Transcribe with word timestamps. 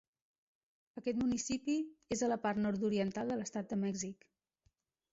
Aquest 1.01 1.19
municipi 1.25 1.77
és 2.17 2.25
a 2.25 2.33
la 2.33 2.39
part 2.49 2.65
nord-oriental 2.65 3.33
de 3.35 3.41
l'estat 3.45 3.73
de 3.75 3.83
Mèxic. 3.87 4.31